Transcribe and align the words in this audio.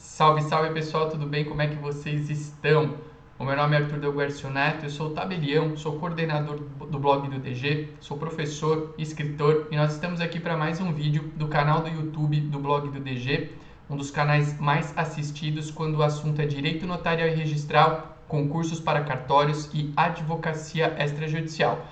Salve, 0.00 0.40
salve 0.40 0.70
pessoal, 0.70 1.10
tudo 1.10 1.26
bem? 1.26 1.44
Como 1.44 1.60
é 1.60 1.66
que 1.66 1.76
vocês 1.76 2.30
estão? 2.30 2.94
O 3.38 3.44
meu 3.44 3.54
nome 3.54 3.76
é 3.76 3.82
Arthur 3.82 3.98
Delguercio 3.98 4.48
Neto, 4.48 4.86
eu 4.86 4.90
sou 4.90 5.10
tabelião, 5.10 5.76
sou 5.76 5.98
coordenador 5.98 6.56
do 6.58 6.98
blog 6.98 7.28
do 7.28 7.38
DG, 7.38 7.90
sou 8.00 8.16
professor, 8.16 8.94
escritor 8.96 9.68
e 9.70 9.76
nós 9.76 9.92
estamos 9.92 10.22
aqui 10.22 10.40
para 10.40 10.56
mais 10.56 10.80
um 10.80 10.90
vídeo 10.94 11.30
do 11.36 11.48
canal 11.48 11.82
do 11.82 11.90
YouTube 11.90 12.40
do 12.40 12.58
blog 12.58 12.88
do 12.88 12.98
DG, 12.98 13.50
um 13.90 13.96
dos 13.96 14.10
canais 14.10 14.58
mais 14.58 14.90
assistidos 14.96 15.70
quando 15.70 15.96
o 15.96 16.02
assunto 16.02 16.40
é 16.40 16.46
direito 16.46 16.86
notarial 16.86 17.28
e 17.28 17.34
registral, 17.34 18.16
concursos 18.26 18.80
para 18.80 19.04
cartórios 19.04 19.68
e 19.74 19.92
advocacia 19.94 20.96
extrajudicial. 20.98 21.86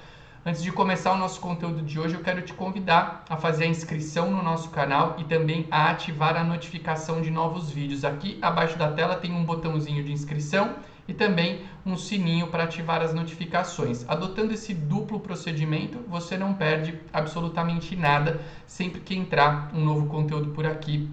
Antes 0.48 0.62
de 0.62 0.72
começar 0.72 1.12
o 1.12 1.18
nosso 1.18 1.40
conteúdo 1.40 1.82
de 1.82 2.00
hoje, 2.00 2.14
eu 2.14 2.22
quero 2.22 2.40
te 2.40 2.54
convidar 2.54 3.22
a 3.28 3.36
fazer 3.36 3.64
a 3.64 3.66
inscrição 3.66 4.30
no 4.30 4.42
nosso 4.42 4.70
canal 4.70 5.14
e 5.18 5.24
também 5.24 5.66
a 5.70 5.90
ativar 5.90 6.38
a 6.38 6.42
notificação 6.42 7.20
de 7.20 7.30
novos 7.30 7.70
vídeos. 7.70 8.02
Aqui 8.02 8.38
abaixo 8.40 8.78
da 8.78 8.90
tela 8.90 9.16
tem 9.16 9.30
um 9.30 9.44
botãozinho 9.44 10.02
de 10.02 10.10
inscrição 10.10 10.76
e 11.06 11.12
também 11.12 11.66
um 11.84 11.98
sininho 11.98 12.46
para 12.46 12.64
ativar 12.64 13.02
as 13.02 13.12
notificações. 13.12 14.08
Adotando 14.08 14.54
esse 14.54 14.72
duplo 14.72 15.20
procedimento, 15.20 15.98
você 16.08 16.38
não 16.38 16.54
perde 16.54 16.98
absolutamente 17.12 17.94
nada 17.94 18.40
sempre 18.66 19.02
que 19.02 19.14
entrar 19.14 19.70
um 19.74 19.84
novo 19.84 20.06
conteúdo 20.06 20.52
por 20.52 20.64
aqui, 20.64 21.10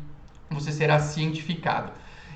você 0.49 0.71
será 0.71 0.97
cientificado. 0.97 1.91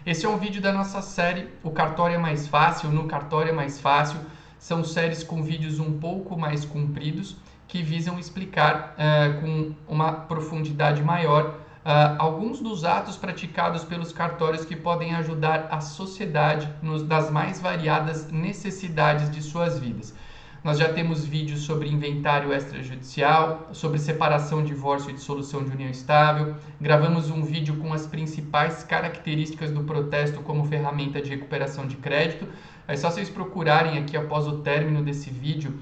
Esse 0.05 0.25
é 0.25 0.29
um 0.29 0.37
vídeo 0.37 0.61
da 0.61 0.73
nossa 0.73 1.01
série 1.01 1.47
O 1.63 1.71
Cartório 1.71 2.15
é 2.15 2.19
Mais 2.19 2.45
Fácil, 2.45 2.89
no 2.89 3.07
Cartório 3.07 3.51
é 3.51 3.53
Mais 3.53 3.79
Fácil 3.79 4.19
são 4.59 4.83
séries 4.83 5.23
com 5.23 5.41
vídeos 5.41 5.79
um 5.79 5.97
pouco 5.97 6.37
mais 6.37 6.65
compridos 6.65 7.37
que 7.67 7.81
visam 7.81 8.19
explicar 8.19 8.95
uh, 8.97 9.41
com 9.41 9.73
uma 9.87 10.11
profundidade 10.11 11.01
maior 11.01 11.55
uh, 11.85 12.15
alguns 12.17 12.59
dos 12.59 12.83
atos 12.83 13.15
praticados 13.15 13.83
pelos 13.83 14.11
cartórios 14.11 14.65
que 14.65 14.75
podem 14.75 15.15
ajudar 15.15 15.67
a 15.71 15.79
sociedade 15.79 16.71
nos, 16.81 17.03
das 17.03 17.31
mais 17.31 17.61
variadas 17.61 18.29
necessidades 18.31 19.31
de 19.31 19.41
suas 19.41 19.79
vidas. 19.79 20.13
Nós 20.61 20.77
já 20.77 20.91
temos 20.91 21.25
vídeos 21.25 21.61
sobre 21.61 21.87
inventário 21.87 22.53
extrajudicial, 22.53 23.69
sobre 23.71 23.97
separação, 23.97 24.61
divórcio 24.61 25.09
e 25.09 25.13
dissolução 25.13 25.63
de 25.63 25.71
união 25.71 25.89
estável. 25.89 26.53
Gravamos 26.81 27.29
um 27.29 27.41
vídeo 27.41 27.77
com 27.77 27.93
as 27.93 28.05
principais 28.05 28.83
características 28.83 29.71
do 29.71 29.85
protesto 29.85 30.41
como 30.41 30.65
ferramenta 30.65 31.21
de 31.21 31.29
recuperação 31.29 31.87
de 31.87 31.95
crédito. 31.95 32.45
É 32.85 32.97
só 32.97 33.09
vocês 33.09 33.29
procurarem 33.29 33.97
aqui 33.99 34.17
após 34.17 34.47
o 34.47 34.57
término 34.57 35.01
desse 35.01 35.29
vídeo 35.29 35.79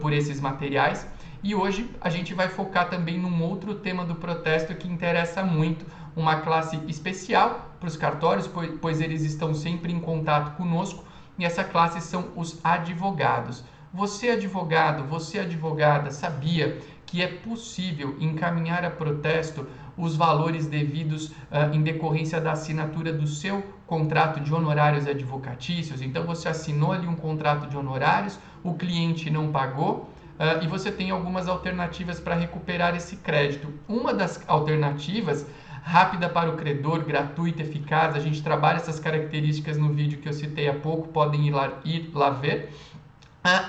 por 0.00 0.12
esses 0.12 0.40
materiais. 0.40 1.04
E 1.42 1.52
hoje 1.52 1.90
a 2.00 2.08
gente 2.08 2.32
vai 2.32 2.48
focar 2.48 2.88
também 2.88 3.18
num 3.18 3.42
outro 3.42 3.74
tema 3.74 4.04
do 4.04 4.14
protesto 4.14 4.76
que 4.76 4.86
interessa 4.86 5.42
muito, 5.42 5.84
uma 6.14 6.36
classe 6.36 6.78
especial 6.86 7.74
para 7.80 7.88
os 7.88 7.96
cartórios, 7.96 8.48
pois 8.80 9.00
eles 9.00 9.24
estão 9.24 9.52
sempre 9.52 9.92
em 9.92 9.98
contato 9.98 10.56
conosco, 10.56 11.02
e 11.36 11.44
essa 11.44 11.64
classe 11.64 12.00
são 12.00 12.28
os 12.36 12.60
advogados. 12.62 13.64
Você, 13.92 14.30
advogado, 14.30 15.04
você, 15.04 15.40
advogada, 15.40 16.12
sabia 16.12 16.78
que 17.04 17.20
é 17.20 17.26
possível 17.26 18.16
encaminhar 18.20 18.84
a 18.84 18.90
protesto 18.90 19.66
os 19.96 20.14
valores 20.14 20.68
devidos 20.68 21.30
uh, 21.30 21.74
em 21.74 21.82
decorrência 21.82 22.40
da 22.40 22.52
assinatura 22.52 23.12
do 23.12 23.26
seu 23.26 23.62
contrato 23.88 24.38
de 24.38 24.54
honorários 24.54 25.08
advocatícios. 25.08 26.02
Então 26.02 26.24
você 26.24 26.48
assinou 26.48 26.92
ali 26.92 27.08
um 27.08 27.16
contrato 27.16 27.68
de 27.68 27.76
honorários, 27.76 28.38
o 28.62 28.74
cliente 28.74 29.28
não 29.28 29.50
pagou. 29.50 30.08
Uh, 30.38 30.62
e 30.62 30.68
você 30.68 30.92
tem 30.92 31.10
algumas 31.10 31.48
alternativas 31.48 32.20
para 32.20 32.36
recuperar 32.36 32.94
esse 32.94 33.16
crédito. 33.16 33.74
Uma 33.88 34.14
das 34.14 34.40
alternativas, 34.46 35.44
rápida 35.82 36.28
para 36.28 36.48
o 36.48 36.56
credor, 36.56 37.04
gratuita, 37.04 37.62
eficaz, 37.62 38.14
a 38.14 38.20
gente 38.20 38.40
trabalha 38.40 38.76
essas 38.76 39.00
características 39.00 39.76
no 39.76 39.92
vídeo 39.92 40.20
que 40.20 40.28
eu 40.28 40.32
citei 40.32 40.68
há 40.68 40.74
pouco, 40.74 41.08
podem 41.08 41.48
ir 41.48 41.50
lá, 41.50 41.80
ir 41.84 42.10
lá 42.14 42.30
ver, 42.30 42.72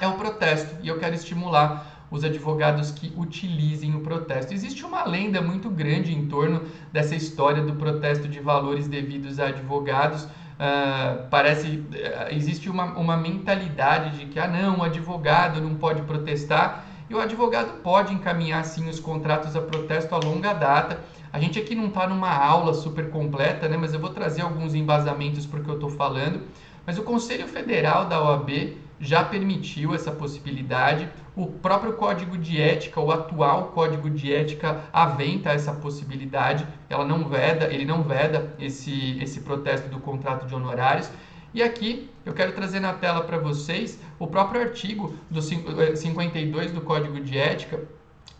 é 0.02 0.08
o 0.08 0.14
protesto. 0.14 0.76
E 0.84 0.88
eu 0.88 1.00
quero 1.00 1.16
estimular 1.16 1.92
os 2.12 2.26
advogados 2.26 2.92
que 2.92 3.14
utilizem 3.16 3.96
o 3.96 4.02
protesto. 4.02 4.54
Existe 4.54 4.86
uma 4.86 5.06
lenda 5.06 5.42
muito 5.42 5.70
grande 5.70 6.14
em 6.14 6.28
torno 6.28 6.64
dessa 6.92 7.16
história 7.16 7.64
do 7.64 7.74
protesto 7.74 8.28
de 8.28 8.40
valores 8.42 8.88
devidos 8.88 9.40
a 9.40 9.48
advogados. 9.48 10.24
Uh, 10.24 11.28
parece 11.30 11.68
uh, 11.68 11.86
existe 12.30 12.70
uma, 12.70 12.84
uma 12.98 13.18
mentalidade 13.18 14.20
de 14.20 14.26
que 14.28 14.40
ah 14.40 14.48
não, 14.48 14.80
o 14.80 14.84
advogado 14.84 15.60
não 15.60 15.74
pode 15.74 16.04
protestar 16.04 16.86
e 17.10 17.16
o 17.16 17.20
advogado 17.20 17.82
pode 17.82 18.14
encaminhar 18.14 18.64
sim 18.64 18.88
os 18.88 19.00
contratos 19.00 19.56
a 19.56 19.62
protesto 19.62 20.14
a 20.14 20.20
longa 20.20 20.54
data. 20.54 21.00
A 21.34 21.40
gente 21.40 21.58
aqui 21.58 21.74
não 21.74 21.88
está 21.88 22.08
numa 22.08 22.30
aula 22.30 22.74
super 22.74 23.10
completa, 23.10 23.68
né? 23.70 23.78
Mas 23.78 23.94
eu 23.94 24.00
vou 24.00 24.10
trazer 24.10 24.42
alguns 24.42 24.76
embasamentos 24.76 25.46
para 25.46 25.62
o 25.62 25.64
que 25.64 25.70
eu 25.70 25.76
estou 25.76 25.90
falando. 25.90 26.42
Mas 26.86 26.98
o 26.98 27.04
Conselho 27.04 27.48
Federal 27.48 28.06
da 28.06 28.22
OAB 28.22 28.78
já 29.02 29.24
permitiu 29.24 29.96
essa 29.96 30.12
possibilidade. 30.12 31.10
O 31.36 31.48
próprio 31.48 31.94
código 31.94 32.38
de 32.38 32.62
ética, 32.62 33.02
o 33.02 33.12
atual 33.12 33.70
código 33.70 34.10
de 34.10 34.32
ética, 34.32 34.84
aventa 34.94 35.50
essa 35.50 35.74
possibilidade. 35.74 36.68
Ela 36.88 37.04
não 37.04 37.28
veda, 37.28 37.66
ele 37.74 37.84
não 37.84 38.04
veda 38.04 38.56
esse, 38.60 39.18
esse 39.20 39.42
protesto 39.42 39.90
do 39.90 40.00
contrato 40.00 40.46
de 40.46 40.54
honorários. 40.54 41.10
E 41.54 41.62
aqui 41.64 42.10
eu 42.26 42.34
quero 42.34 42.54
trazer 42.54 42.80
na 42.80 42.94
tela 42.94 43.22
para 43.22 43.38
vocês 43.38 44.00
o 44.20 44.28
próprio 44.28 44.62
artigo 44.62 45.14
do 45.30 45.42
52 45.42 46.68
eh, 46.72 46.74
do 46.74 46.82
Código 46.82 47.20
de 47.20 47.38
Ética, 47.38 47.84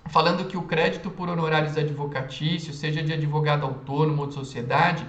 falando 0.10 0.46
que 0.46 0.56
o 0.56 0.62
crédito 0.62 1.10
por 1.10 1.28
honorários 1.28 1.76
advocatícios, 1.76 2.78
seja 2.78 3.04
de 3.04 3.12
advogado 3.12 3.66
autônomo 3.66 4.22
ou 4.22 4.28
de 4.28 4.36
sociedade, 4.36 5.06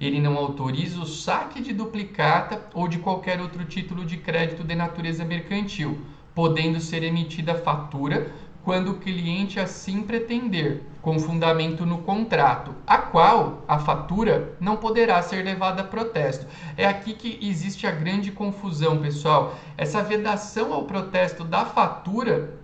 ele 0.00 0.20
não 0.20 0.36
autoriza 0.36 1.00
o 1.00 1.06
saque 1.06 1.60
de 1.60 1.72
duplicata 1.72 2.62
ou 2.74 2.86
de 2.86 2.98
qualquer 2.98 3.40
outro 3.40 3.64
título 3.64 4.04
de 4.04 4.16
crédito 4.16 4.62
de 4.62 4.74
natureza 4.74 5.24
mercantil, 5.24 6.00
podendo 6.34 6.80
ser 6.80 7.02
emitida 7.02 7.54
fatura 7.54 8.30
quando 8.66 8.90
o 8.90 8.98
cliente 8.98 9.60
assim 9.60 10.02
pretender, 10.02 10.82
com 11.00 11.20
fundamento 11.20 11.86
no 11.86 11.98
contrato, 11.98 12.74
a 12.84 12.98
qual 12.98 13.62
a 13.68 13.78
fatura 13.78 14.56
não 14.58 14.76
poderá 14.76 15.22
ser 15.22 15.44
levada 15.44 15.82
a 15.82 15.84
protesto. 15.84 16.46
É 16.76 16.84
aqui 16.84 17.14
que 17.14 17.38
existe 17.40 17.86
a 17.86 17.92
grande 17.92 18.32
confusão, 18.32 18.98
pessoal. 18.98 19.54
Essa 19.78 20.02
vedação 20.02 20.72
ao 20.72 20.82
protesto 20.82 21.44
da 21.44 21.64
fatura 21.64 22.58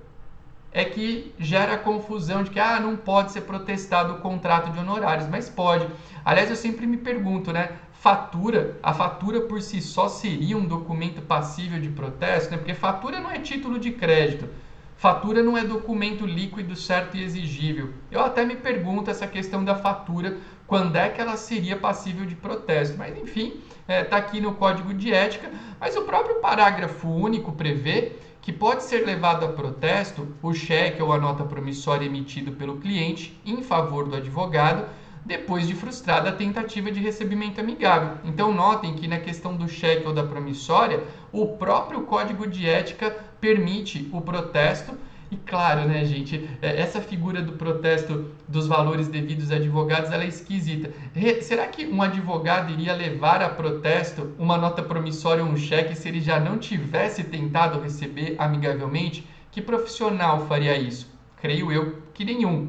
é 0.73 0.85
que 0.85 1.35
gera 1.39 1.75
a 1.75 1.79
confusão 1.79 2.43
de 2.43 2.51
que 2.51 2.59
ah, 2.59 2.81
não 2.81 2.97
pode 2.97 3.33
ser 3.33 3.43
protestado 3.43 4.15
o 4.15 4.19
contrato 4.19 4.71
de 4.71 4.79
honorários, 4.79 5.29
mas 5.29 5.49
pode. 5.49 5.87
Aliás, 6.25 6.49
eu 6.49 6.57
sempre 6.57 6.87
me 6.87 6.97
pergunto, 6.97 7.53
né? 7.53 7.73
Fatura, 7.93 8.79
a 8.83 8.93
fatura 8.93 9.43
por 9.43 9.61
si 9.61 9.81
só 9.81 10.09
seria 10.09 10.57
um 10.57 10.65
documento 10.65 11.21
passível 11.23 11.81
de 11.81 11.89
protesto, 11.89 12.51
né? 12.51 12.57
Porque 12.57 12.75
fatura 12.75 13.21
não 13.21 13.31
é 13.31 13.39
título 13.39 13.79
de 13.79 13.93
crédito. 13.93 14.49
Fatura 14.97 15.43
não 15.43 15.59
é 15.59 15.65
documento 15.65 16.25
líquido 16.25 16.77
certo 16.77 17.17
e 17.17 17.23
exigível. 17.23 17.91
Eu 18.11 18.21
até 18.21 18.45
me 18.45 18.57
pergunto 18.57 19.11
essa 19.11 19.27
questão 19.27 19.65
da 19.65 19.75
fatura, 19.75 20.39
quando 20.67 20.97
é 20.97 21.09
que 21.09 21.21
ela 21.21 21.37
seria 21.37 21.77
passível 21.77 22.25
de 22.25 22.35
protesto. 22.35 22.97
Mas 22.97 23.17
enfim, 23.19 23.61
está 23.81 23.93
é, 23.93 24.05
tá 24.05 24.17
aqui 24.17 24.41
no 24.41 24.55
Código 24.55 24.95
de 24.95 25.13
Ética, 25.13 25.51
mas 25.79 25.97
o 25.97 26.03
próprio 26.03 26.37
parágrafo 26.37 27.09
único 27.09 27.53
prevê 27.53 28.13
que 28.43 28.53
pode 28.53 28.83
ser 28.83 29.07
levado 29.07 29.47
a 29.47 29.49
protesto 29.49 30.27
o 30.43 30.53
cheque 30.53 31.01
ou 31.01 31.13
a 31.13 31.19
nota 31.19 31.45
promissória 31.45 32.05
emitido 32.05 32.51
pelo 32.53 32.79
cliente 32.79 33.41
em 33.47 33.63
favor 33.63 34.09
do 34.09 34.17
advogado 34.17 34.85
depois 35.25 35.69
de 35.69 35.75
frustrada 35.75 36.31
a 36.31 36.33
tentativa 36.33 36.91
de 36.91 36.99
recebimento 36.99 37.61
amigável. 37.61 38.19
Então 38.25 38.53
notem 38.53 38.95
que 38.95 39.07
na 39.07 39.19
questão 39.19 39.57
do 39.57 39.69
cheque 39.69 40.09
ou 40.09 40.13
da 40.13 40.25
promissória, 40.25 41.05
o 41.31 41.57
próprio 41.57 42.03
Código 42.03 42.45
de 42.45 42.69
Ética 42.69 43.17
permite 43.41 44.11
o 44.13 44.21
protesto 44.21 44.99
e 45.33 45.37
claro, 45.47 45.89
né, 45.89 46.05
gente, 46.05 46.47
é, 46.61 46.79
essa 46.79 47.01
figura 47.01 47.41
do 47.41 47.53
protesto 47.53 48.31
dos 48.47 48.67
valores 48.67 49.09
devidos 49.09 49.51
a 49.51 49.57
advogados, 49.57 50.11
ela 50.11 50.25
é 50.25 50.27
esquisita. 50.27 50.93
será 51.41 51.67
que 51.69 51.87
um 51.87 52.03
advogado 52.03 52.71
iria 52.71 52.93
levar 52.93 53.41
a 53.41 53.49
protesto 53.49 54.35
uma 54.39 54.59
nota 54.59 54.83
promissória 54.83 55.43
ou 55.43 55.49
um 55.49 55.57
cheque 55.57 55.97
se 55.97 56.07
ele 56.07 56.21
já 56.21 56.39
não 56.39 56.59
tivesse 56.59 57.25
tentado 57.25 57.81
receber 57.81 58.37
amigavelmente? 58.39 59.27
Que 59.51 59.63
profissional 59.63 60.47
faria 60.47 60.77
isso? 60.77 61.11
Creio 61.41 61.73
eu 61.73 62.03
que 62.13 62.27
nenhum. 62.27 62.69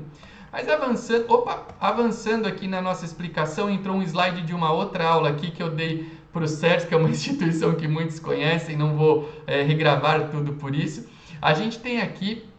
Mas 0.50 0.70
avançando, 0.70 1.26
opa, 1.28 1.68
avançando 1.82 2.48
aqui 2.48 2.66
na 2.66 2.82
nossa 2.82 3.04
explicação, 3.04 3.70
entrou 3.70 3.98
um 3.98 4.04
slide 4.04 4.42
de 4.42 4.54
uma 4.54 4.72
outra 4.72 5.06
aula 5.06 5.28
aqui 5.32 5.52
que 5.52 5.62
eu 5.62 5.70
dei 5.70 6.10
para 6.32 6.46
o 6.46 6.48
CERS, 6.48 6.86
que 6.86 6.94
é 6.94 6.98
uma 6.98 7.10
instituição 7.12 7.76
que 7.76 7.90
muitos 7.90 8.22
conhecem, 8.22 8.78
não 8.78 8.96
vou 8.96 9.30
é, 9.46 9.64
regravar 9.64 10.30
tudo 10.30 10.54
por 10.54 10.74
isso. 10.74 11.12
A 11.42 11.54
gente 11.54 11.78
tem 11.80 12.00
aqui 12.00 12.53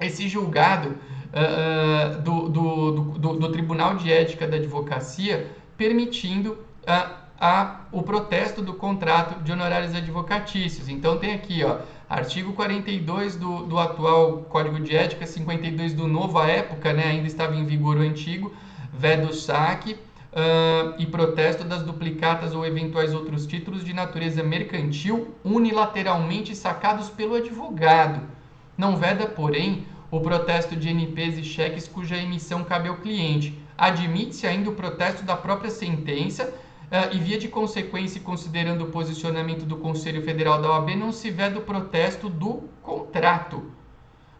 esse 0.00 0.28
julgado 0.28 0.90
uh, 0.90 2.20
do, 2.22 2.48
do, 2.48 2.90
do, 3.18 3.36
do, 3.38 3.52
Tribunal 3.52 3.96
de 3.96 4.12
Ética 4.12 4.46
da 4.46 4.56
Advocacia 4.56 5.50
permitindo 5.76 6.52
uh, 6.52 7.26
a, 7.40 7.80
o 7.92 8.02
protesto 8.02 8.62
do 8.62 8.74
contrato 8.74 9.42
de 9.42 9.52
honorários 9.52 9.94
advocatícios. 9.94 10.88
Então 10.88 11.18
tem 11.18 11.34
aqui, 11.34 11.62
ó, 11.64 11.78
artigo 12.08 12.52
42 12.52 13.36
do, 13.36 13.64
do 13.64 13.78
atual 13.78 14.38
Código 14.48 14.80
de 14.80 14.96
Ética, 14.96 15.26
52 15.26 15.92
do 15.92 16.06
novo 16.06 16.38
à 16.38 16.46
época, 16.46 16.92
né, 16.92 17.04
ainda 17.04 17.26
estava 17.26 17.54
em 17.54 17.64
vigor 17.64 17.96
o 17.96 18.00
antigo, 18.00 18.54
veda 18.92 19.26
o 19.26 19.34
saque, 19.34 19.98
uh, 20.36 20.94
e 20.98 21.06
protesto 21.06 21.64
das 21.64 21.82
duplicatas 21.82 22.54
ou 22.54 22.64
eventuais 22.64 23.14
outros 23.14 23.46
títulos 23.46 23.82
de 23.82 23.94
natureza 23.94 24.42
mercantil 24.42 25.34
unilateralmente 25.42 26.54
sacados 26.54 27.08
pelo 27.08 27.34
advogado. 27.34 28.20
Não 28.76 28.96
veda, 28.96 29.26
porém, 29.26 29.86
o 30.10 30.20
protesto 30.20 30.76
de 30.76 30.88
NPs 30.88 31.38
e 31.38 31.44
cheques 31.44 31.88
cuja 31.88 32.16
emissão 32.16 32.64
cabe 32.64 32.88
ao 32.88 32.96
cliente. 32.96 33.58
Admite-se 33.76 34.46
ainda 34.46 34.70
o 34.70 34.74
protesto 34.74 35.22
da 35.24 35.36
própria 35.36 35.70
sentença 35.70 36.52
Uh, 36.86 37.16
e 37.16 37.18
via 37.18 37.36
de 37.36 37.48
consequência, 37.48 38.20
considerando 38.20 38.84
o 38.84 38.90
posicionamento 38.92 39.64
do 39.64 39.76
Conselho 39.76 40.22
Federal 40.22 40.62
da 40.62 40.70
OAB, 40.70 40.94
não 40.94 41.10
se 41.10 41.32
vê 41.32 41.50
do 41.50 41.62
protesto 41.62 42.28
do 42.28 42.68
contrato. 42.80 43.72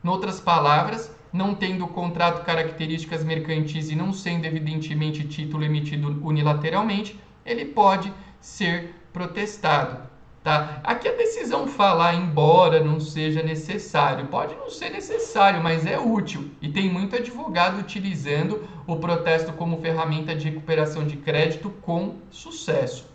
Noutras 0.01 0.39
palavras, 0.39 1.13
não 1.33 1.57
tendo 1.57 1.85
o 1.85 1.89
contrato 1.89 2.45
características 2.45 3.25
mercantis 3.25 3.91
e 3.91 3.97
não 3.97 4.13
sendo 4.13 4.45
evidentemente 4.45 5.27
título 5.27 5.65
emitido 5.65 6.25
unilateralmente, 6.25 7.19
ele 7.45 7.65
pode 7.65 8.13
ser 8.41 8.95
protestado. 9.13 10.09
Tá? 10.47 10.81
Aqui 10.85 11.09
a 11.09 11.13
decisão 11.13 11.67
fala, 11.67 12.15
embora 12.15 12.79
não 12.79 13.01
seja 13.01 13.43
necessário, 13.43 14.29
pode 14.29 14.55
não 14.55 14.71
ser 14.71 14.91
necessário, 14.91 15.61
mas 15.61 15.85
é 15.85 15.99
útil 15.99 16.53
e 16.63 16.69
tem 16.69 16.89
muito 16.89 17.17
advogado 17.17 17.81
utilizando 17.81 18.63
o 18.87 18.95
protesto 18.95 19.53
como 19.55 19.81
ferramenta 19.81 20.37
de 20.37 20.49
recuperação 20.49 21.05
de 21.05 21.17
crédito 21.17 21.69
com 21.83 22.19
sucesso. 22.31 23.11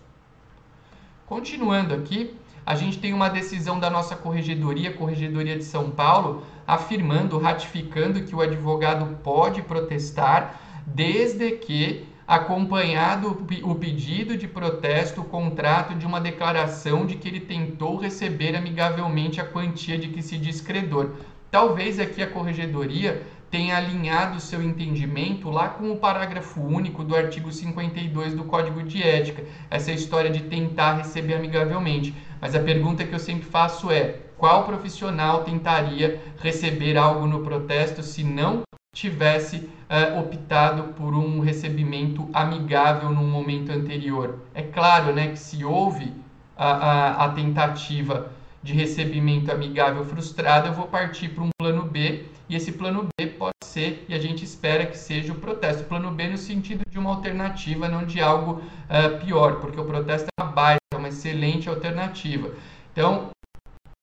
Continuando 1.25 1.93
aqui, 1.93 2.35
a 2.65 2.75
gente 2.75 2.99
tem 2.99 3.13
uma 3.13 3.29
decisão 3.29 3.79
da 3.79 3.89
nossa 3.89 4.13
corregedoria, 4.13 4.91
Corregedoria 4.91 5.57
de 5.57 5.63
São 5.63 5.89
Paulo, 5.89 6.43
afirmando, 6.67 7.37
ratificando 7.37 8.25
que 8.25 8.35
o 8.35 8.41
advogado 8.41 9.19
pode 9.23 9.61
protestar 9.61 10.59
desde 10.85 11.49
que 11.51 12.05
acompanhado 12.31 13.45
o 13.61 13.75
pedido 13.75 14.37
de 14.37 14.47
protesto, 14.47 15.19
o 15.19 15.25
contrato 15.25 15.93
de 15.93 16.05
uma 16.05 16.21
declaração 16.21 17.05
de 17.05 17.17
que 17.17 17.27
ele 17.27 17.41
tentou 17.41 17.97
receber 17.97 18.55
amigavelmente 18.55 19.41
a 19.41 19.45
quantia 19.45 19.97
de 19.97 20.07
que 20.07 20.21
se 20.21 20.37
diz 20.37 20.61
credor. 20.61 21.09
Talvez 21.51 21.99
aqui 21.99 22.23
a 22.23 22.27
corregedoria 22.27 23.21
tenha 23.49 23.75
alinhado 23.75 24.39
seu 24.39 24.63
entendimento 24.63 25.49
lá 25.49 25.67
com 25.67 25.91
o 25.91 25.97
parágrafo 25.97 26.61
único 26.61 27.03
do 27.03 27.17
artigo 27.17 27.51
52 27.51 28.33
do 28.33 28.45
Código 28.45 28.81
de 28.81 29.03
Ética, 29.03 29.43
essa 29.69 29.91
história 29.91 30.29
de 30.29 30.43
tentar 30.43 30.93
receber 30.93 31.33
amigavelmente. 31.33 32.15
Mas 32.39 32.55
a 32.55 32.61
pergunta 32.61 33.03
que 33.03 33.13
eu 33.13 33.19
sempre 33.19 33.43
faço 33.43 33.91
é: 33.91 34.19
qual 34.37 34.63
profissional 34.63 35.43
tentaria 35.43 36.21
receber 36.37 36.95
algo 36.95 37.27
no 37.27 37.43
protesto 37.43 38.01
se 38.01 38.23
não 38.23 38.61
tivesse 38.93 39.69
uh, 39.89 40.19
optado 40.19 40.93
por 40.93 41.13
um 41.13 41.39
recebimento 41.39 42.29
amigável 42.33 43.09
num 43.09 43.27
momento 43.27 43.71
anterior. 43.71 44.39
É 44.53 44.61
claro 44.61 45.13
né, 45.13 45.29
que 45.29 45.39
se 45.39 45.63
houve 45.63 46.13
a, 46.57 46.71
a, 46.71 47.25
a 47.25 47.29
tentativa 47.29 48.31
de 48.61 48.73
recebimento 48.73 49.51
amigável 49.51 50.05
frustrado, 50.05 50.67
eu 50.67 50.73
vou 50.73 50.87
partir 50.87 51.29
para 51.29 51.43
um 51.43 51.49
plano 51.57 51.83
B, 51.83 52.25
e 52.47 52.55
esse 52.55 52.73
plano 52.73 53.07
B 53.17 53.27
pode 53.27 53.55
ser, 53.63 54.05
e 54.07 54.13
a 54.13 54.19
gente 54.19 54.43
espera 54.43 54.85
que 54.85 54.97
seja 54.97 55.31
o 55.31 55.37
protesto. 55.37 55.85
Plano 55.85 56.11
B 56.11 56.27
no 56.27 56.37
sentido 56.37 56.83
de 56.87 56.99
uma 56.99 57.11
alternativa, 57.11 57.87
não 57.87 58.05
de 58.05 58.21
algo 58.21 58.61
uh, 58.61 59.25
pior, 59.25 59.61
porque 59.61 59.79
o 59.79 59.85
protesto 59.85 60.27
é 60.37 60.43
uma 60.43 60.51
baita, 60.51 60.81
é 60.93 60.97
uma 60.97 61.07
excelente 61.07 61.69
alternativa. 61.69 62.53
Então, 62.91 63.29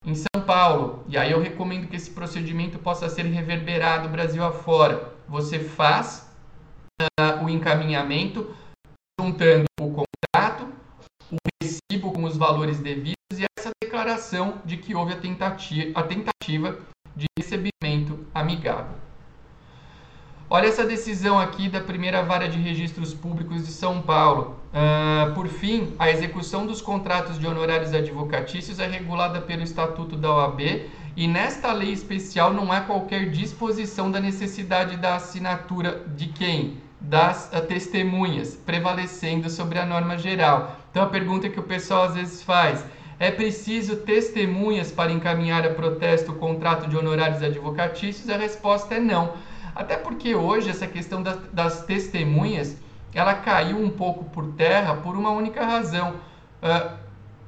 em 0.04 0.14
São 0.14 0.42
Paulo, 0.46 1.04
e 1.08 1.18
aí 1.18 1.32
eu 1.32 1.40
recomendo 1.40 1.88
que 1.88 1.96
esse 1.96 2.10
procedimento 2.10 2.78
possa 2.78 3.08
ser 3.08 3.24
reverberado 3.24 4.08
Brasil 4.08 4.44
afora. 4.44 5.12
Você 5.28 5.58
faz 5.58 6.30
uh, 7.00 7.44
o 7.44 7.48
encaminhamento 7.48 8.54
juntando 9.20 9.64
o 9.80 9.90
contrato, 9.90 10.72
o 11.30 11.36
recibo 11.62 12.12
com 12.12 12.24
os 12.24 12.36
valores 12.36 12.78
devidos 12.78 13.16
e 13.38 13.44
essa 13.58 13.70
declaração 13.82 14.62
de 14.64 14.76
que 14.76 14.94
houve 14.94 15.12
a 15.12 15.20
tentativa, 15.20 15.98
a 15.98 16.02
tentativa 16.02 16.78
de 17.14 17.26
recebimento 17.36 18.26
amigável. 18.32 19.07
Olha 20.50 20.68
essa 20.68 20.86
decisão 20.86 21.38
aqui 21.38 21.68
da 21.68 21.78
primeira 21.78 22.22
vara 22.22 22.48
de 22.48 22.58
registros 22.58 23.12
públicos 23.12 23.66
de 23.66 23.70
São 23.70 24.00
Paulo. 24.00 24.56
Uh, 24.72 25.34
por 25.34 25.46
fim, 25.46 25.94
a 25.98 26.10
execução 26.10 26.66
dos 26.66 26.80
contratos 26.80 27.38
de 27.38 27.46
honorários 27.46 27.92
advocatícios 27.92 28.78
é 28.78 28.86
regulada 28.86 29.42
pelo 29.42 29.62
Estatuto 29.62 30.16
da 30.16 30.32
OAB 30.32 30.88
e 31.14 31.28
nesta 31.28 31.70
lei 31.70 31.92
especial 31.92 32.50
não 32.54 32.72
há 32.72 32.80
qualquer 32.80 33.28
disposição 33.28 34.10
da 34.10 34.20
necessidade 34.20 34.96
da 34.96 35.16
assinatura 35.16 36.02
de 36.16 36.28
quem? 36.28 36.78
Das 36.98 37.50
uh, 37.52 37.60
testemunhas, 37.60 38.54
prevalecendo 38.54 39.50
sobre 39.50 39.78
a 39.78 39.84
norma 39.84 40.16
geral. 40.16 40.78
Então 40.90 41.02
a 41.02 41.08
pergunta 41.08 41.50
que 41.50 41.60
o 41.60 41.64
pessoal 41.64 42.04
às 42.04 42.14
vezes 42.14 42.42
faz 42.42 42.82
é 43.20 43.30
preciso 43.30 43.96
testemunhas 43.96 44.90
para 44.92 45.12
encaminhar 45.12 45.66
a 45.66 45.74
protesto 45.74 46.32
o 46.32 46.36
contrato 46.36 46.88
de 46.88 46.96
honorários 46.96 47.42
advocatícios? 47.42 48.30
A 48.30 48.36
resposta 48.38 48.94
é 48.94 49.00
não. 49.00 49.34
Até 49.78 49.96
porque 49.96 50.34
hoje 50.34 50.70
essa 50.70 50.88
questão 50.88 51.22
das, 51.22 51.38
das 51.52 51.84
testemunhas 51.84 52.76
ela 53.14 53.32
caiu 53.32 53.78
um 53.78 53.88
pouco 53.88 54.24
por 54.24 54.54
terra 54.54 54.96
por 54.96 55.16
uma 55.16 55.30
única 55.30 55.64
razão. 55.64 56.16
Uh, 56.60 56.98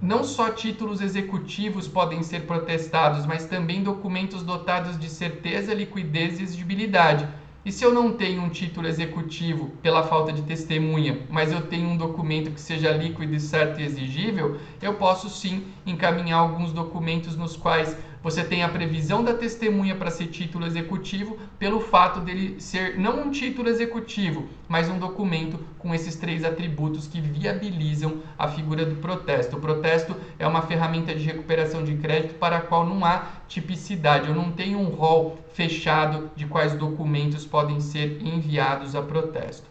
não 0.01 0.23
só 0.23 0.51
títulos 0.51 1.01
executivos 1.01 1.89
podem 1.89 2.23
ser 2.23 2.47
protestados, 2.47 3.27
mas 3.27 3.47
também 3.47 3.83
documentos 3.83 4.45
dotados 4.45 4.97
de 4.97 5.11
certeza, 5.11 5.75
liquidez 5.75 6.39
e 6.39 6.45
exigibilidade. 6.45 7.29
E 7.65 7.73
se 7.73 7.85
eu 7.85 7.93
não 7.93 8.13
tenho 8.13 8.41
um 8.43 8.49
título 8.49 8.87
executivo 8.87 9.71
pela 9.83 10.05
falta 10.05 10.33
de 10.33 10.43
testemunha, 10.43 11.27
mas 11.29 11.51
eu 11.51 11.63
tenho 11.63 11.89
um 11.89 11.97
documento 11.97 12.53
que 12.53 12.61
seja 12.61 12.93
líquido, 12.93 13.41
certo 13.41 13.81
e 13.81 13.85
exigível, 13.85 14.57
eu 14.81 14.95
posso 14.95 15.29
sim 15.29 15.65
encaminhar 15.85 16.39
alguns 16.39 16.73
documentos 16.73 17.37
nos 17.37 17.57
quais 17.57 17.99
você 18.23 18.45
tem 18.45 18.63
a 18.63 18.69
previsão 18.69 19.25
da 19.25 19.33
testemunha 19.33 19.97
para 19.97 20.11
ser 20.11 20.27
título 20.27 20.67
executivo, 20.67 21.39
pelo 21.59 21.81
fato 21.81 22.21
dele 22.21 22.61
ser 22.61 22.99
não 22.99 23.23
um 23.23 23.31
título 23.31 23.69
executivo, 23.69 24.47
mas 24.69 24.91
um 24.91 24.99
documento 24.99 25.59
com 25.79 25.95
esses 25.95 26.17
três 26.17 26.45
atributos 26.45 27.07
que 27.07 27.21
viabilizam 27.21 28.21
a 28.39 28.47
figura 28.47 28.85
do 28.85 28.97
protesto. 28.97 29.57
O 29.57 29.61
protesto 29.61 30.15
é 30.39 30.47
uma 30.47 30.63
ferramenta 30.63 31.15
de 31.15 31.25
recuperação 31.25 31.83
de 31.83 31.97
crédito 31.97 32.35
para 32.35 32.59
a 32.59 32.61
qual 32.61 32.87
não 32.87 33.05
há 33.05 33.25
tipicidade, 33.49 34.29
eu 34.29 34.35
não 34.35 34.53
tenho 34.53 34.79
um 34.79 34.91
rol 34.91 35.39
fechado 35.55 36.31
de 36.37 36.47
quais 36.47 36.75
documentos 36.75 37.47
podem 37.47 37.81
ser 37.81 38.21
enviados 38.21 38.95
a 38.95 39.01
protesto. 39.01 39.67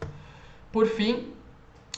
Por 0.72 0.88
fim, 0.88 1.28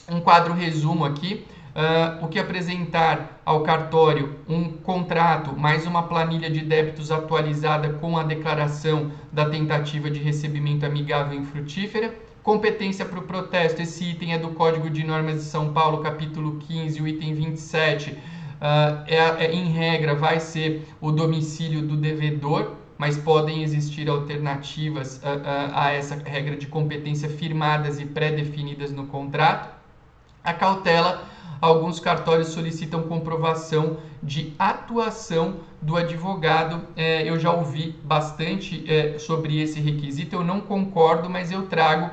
um 0.09 0.19
quadro 0.19 0.53
resumo 0.53 1.05
aqui 1.05 1.45
uh, 1.75 2.23
o 2.23 2.27
que 2.27 2.39
apresentar 2.39 3.41
ao 3.45 3.61
cartório 3.61 4.39
um 4.47 4.69
contrato 4.69 5.57
mais 5.57 5.85
uma 5.85 6.03
planilha 6.03 6.49
de 6.49 6.61
débitos 6.61 7.11
atualizada 7.11 7.93
com 7.93 8.17
a 8.17 8.23
declaração 8.23 9.11
da 9.31 9.49
tentativa 9.49 10.09
de 10.09 10.19
recebimento 10.19 10.85
amigável 10.85 11.41
e 11.41 11.45
frutífera. 11.45 12.13
Competência 12.43 13.05
para 13.05 13.19
o 13.19 13.23
protesto, 13.23 13.81
esse 13.81 14.03
item 14.03 14.33
é 14.33 14.37
do 14.37 14.49
Código 14.49 14.89
de 14.89 15.03
Normas 15.03 15.35
de 15.35 15.43
São 15.43 15.71
Paulo, 15.73 15.99
capítulo 15.99 16.57
15, 16.57 17.01
o 17.01 17.07
item 17.07 17.35
27. 17.35 18.11
Uh, 18.11 19.03
é, 19.07 19.45
é, 19.45 19.51
em 19.51 19.65
regra, 19.71 20.15
vai 20.15 20.39
ser 20.39 20.87
o 20.99 21.11
domicílio 21.11 21.81
do 21.81 21.95
devedor, 21.95 22.75
mas 22.97 23.17
podem 23.17 23.63
existir 23.63 24.09
alternativas 24.09 25.17
uh, 25.17 25.37
uh, 25.37 25.71
a 25.73 25.91
essa 25.91 26.15
regra 26.15 26.55
de 26.55 26.67
competência 26.67 27.29
firmadas 27.29 27.99
e 27.99 28.05
pré-definidas 28.05 28.91
no 28.91 29.05
contrato. 29.05 29.80
A 30.43 30.53
cautela 30.53 31.23
alguns 31.61 31.99
cartórios 31.99 32.49
solicitam 32.49 33.03
comprovação 33.03 33.97
de 34.21 34.53
atuação 34.57 35.59
do 35.79 35.95
advogado. 35.95 36.87
É, 36.95 37.29
eu 37.29 37.39
já 37.39 37.51
ouvi 37.53 37.95
bastante 38.03 38.83
é, 38.91 39.19
sobre 39.19 39.61
esse 39.61 39.79
requisito, 39.79 40.35
eu 40.35 40.43
não 40.43 40.61
concordo, 40.61 41.29
mas 41.29 41.51
eu 41.51 41.67
trago 41.67 42.09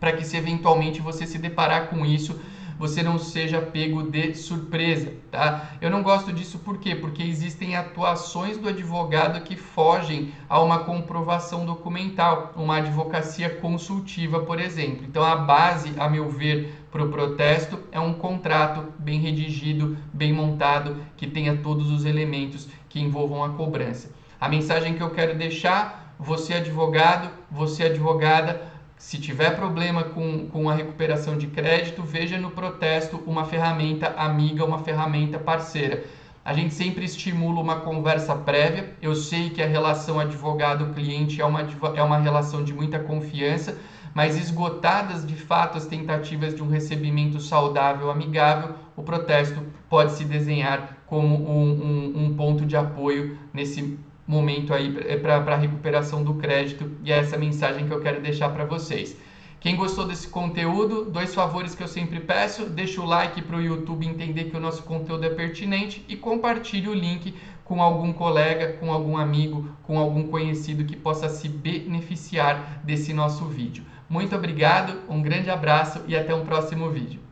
para 0.00 0.12
que 0.12 0.24
se 0.24 0.36
eventualmente 0.36 1.00
você 1.00 1.24
se 1.26 1.38
deparar 1.38 1.88
com 1.88 2.04
isso, 2.04 2.38
você 2.78 3.02
não 3.02 3.18
seja 3.18 3.60
pego 3.60 4.02
de 4.02 4.34
surpresa, 4.34 5.14
tá? 5.30 5.70
Eu 5.80 5.90
não 5.90 6.02
gosto 6.02 6.32
disso 6.32 6.58
por 6.58 6.78
quê? 6.78 6.94
Porque 6.94 7.22
existem 7.22 7.76
atuações 7.76 8.58
do 8.58 8.68
advogado 8.68 9.40
que 9.42 9.56
fogem 9.56 10.32
a 10.48 10.60
uma 10.60 10.80
comprovação 10.80 11.64
documental, 11.64 12.52
uma 12.56 12.78
advocacia 12.78 13.48
consultiva, 13.48 14.40
por 14.40 14.58
exemplo. 14.58 15.06
Então 15.06 15.22
a 15.22 15.36
base, 15.36 15.94
a 15.96 16.08
meu 16.08 16.28
ver, 16.28 16.83
para 16.94 17.02
o 17.02 17.08
protesto 17.08 17.80
é 17.90 17.98
um 17.98 18.14
contrato 18.14 18.94
bem 19.00 19.18
redigido, 19.18 19.98
bem 20.12 20.32
montado, 20.32 20.98
que 21.16 21.26
tenha 21.26 21.56
todos 21.56 21.90
os 21.90 22.04
elementos 22.04 22.68
que 22.88 23.00
envolvam 23.00 23.42
a 23.42 23.48
cobrança. 23.48 24.12
A 24.40 24.48
mensagem 24.48 24.94
que 24.94 25.02
eu 25.02 25.10
quero 25.10 25.36
deixar, 25.36 26.14
você 26.20 26.54
advogado, 26.54 27.28
você 27.50 27.86
advogada, 27.86 28.62
se 28.96 29.18
tiver 29.18 29.56
problema 29.56 30.04
com, 30.04 30.46
com 30.46 30.70
a 30.70 30.74
recuperação 30.76 31.36
de 31.36 31.48
crédito, 31.48 32.00
veja 32.00 32.38
no 32.38 32.52
protesto 32.52 33.20
uma 33.26 33.44
ferramenta 33.44 34.14
amiga, 34.16 34.64
uma 34.64 34.78
ferramenta 34.78 35.36
parceira. 35.36 36.04
A 36.44 36.52
gente 36.52 36.74
sempre 36.74 37.04
estimula 37.06 37.60
uma 37.60 37.80
conversa 37.80 38.36
prévia. 38.36 38.94
Eu 39.02 39.16
sei 39.16 39.50
que 39.50 39.60
a 39.60 39.66
relação 39.66 40.20
advogado-cliente 40.20 41.40
é 41.40 41.44
uma, 41.44 41.66
é 41.96 42.02
uma 42.04 42.18
relação 42.18 42.62
de 42.62 42.72
muita 42.72 43.00
confiança, 43.00 43.78
mas 44.14 44.38
esgotadas 44.38 45.26
de 45.26 45.34
fato 45.34 45.76
as 45.76 45.86
tentativas 45.86 46.54
de 46.54 46.62
um 46.62 46.68
recebimento 46.68 47.40
saudável, 47.40 48.10
amigável, 48.10 48.76
o 48.96 49.02
protesto 49.02 49.60
pode 49.88 50.12
se 50.12 50.24
desenhar 50.24 50.98
como 51.06 51.34
um, 51.34 51.72
um, 51.72 52.24
um 52.24 52.36
ponto 52.36 52.64
de 52.64 52.76
apoio 52.76 53.36
nesse 53.52 53.98
momento 54.26 54.72
aí 54.72 55.18
para 55.18 55.36
a 55.36 55.56
recuperação 55.56 56.22
do 56.22 56.34
crédito 56.34 56.90
e 57.02 57.12
é 57.12 57.18
essa 57.18 57.36
mensagem 57.36 57.86
que 57.86 57.92
eu 57.92 58.00
quero 58.00 58.22
deixar 58.22 58.48
para 58.50 58.64
vocês. 58.64 59.16
Quem 59.64 59.76
gostou 59.76 60.06
desse 60.06 60.28
conteúdo, 60.28 61.06
dois 61.06 61.34
favores 61.34 61.74
que 61.74 61.82
eu 61.82 61.88
sempre 61.88 62.20
peço: 62.20 62.66
deixa 62.66 63.00
o 63.00 63.06
like 63.06 63.40
para 63.40 63.56
o 63.56 63.62
YouTube 63.62 64.06
entender 64.06 64.50
que 64.50 64.56
o 64.58 64.60
nosso 64.60 64.82
conteúdo 64.82 65.24
é 65.24 65.30
pertinente 65.30 66.04
e 66.06 66.14
compartilhe 66.14 66.86
o 66.86 66.92
link 66.92 67.34
com 67.64 67.80
algum 67.80 68.12
colega, 68.12 68.74
com 68.74 68.92
algum 68.92 69.16
amigo, 69.16 69.70
com 69.82 69.98
algum 69.98 70.28
conhecido 70.28 70.84
que 70.84 70.94
possa 70.94 71.30
se 71.30 71.48
beneficiar 71.48 72.82
desse 72.84 73.14
nosso 73.14 73.46
vídeo. 73.46 73.86
Muito 74.06 74.36
obrigado, 74.36 75.00
um 75.08 75.22
grande 75.22 75.48
abraço 75.48 76.02
e 76.06 76.14
até 76.14 76.34
um 76.34 76.44
próximo 76.44 76.90
vídeo. 76.90 77.22